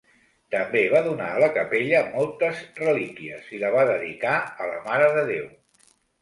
[0.53, 4.33] També va donar a la capella moltes relíquies i la va dedicar
[4.67, 5.47] a la Mare de Déu.